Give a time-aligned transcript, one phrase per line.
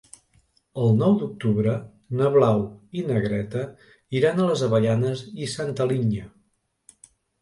[0.83, 1.75] El nou d'octubre
[2.21, 2.63] na Blau
[3.01, 3.61] i na Greta
[4.21, 6.27] iran a les Avellanes i Santa Linya.